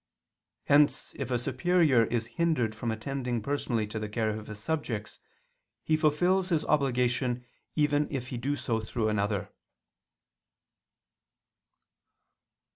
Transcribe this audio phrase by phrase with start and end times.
[0.63, 5.19] Hence if a superior is hindered from attending personally to the care of his subjects,
[5.83, 9.53] he fulfils his obligation if he do so through another.